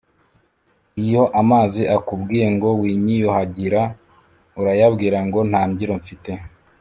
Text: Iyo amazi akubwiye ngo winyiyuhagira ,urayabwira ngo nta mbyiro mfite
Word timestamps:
Iyo 1.03 1.23
amazi 1.41 1.81
akubwiye 1.97 2.47
ngo 2.55 2.69
winyiyuhagira 2.81 3.81
,urayabwira 4.59 5.17
ngo 5.27 5.39
nta 5.49 5.61
mbyiro 5.69 5.93
mfite 6.01 6.31